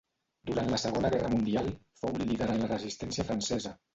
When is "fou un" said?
2.01-2.25